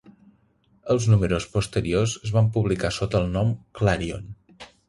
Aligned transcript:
Els 0.93 1.05
números 1.11 1.45
posteriors 1.57 2.17
es 2.29 2.33
van 2.39 2.51
publicar 2.57 2.93
sota 2.99 3.23
el 3.23 3.31
nom 3.37 3.53
"Clarion". 3.83 4.29